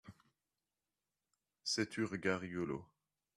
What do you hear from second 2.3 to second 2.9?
rigolo.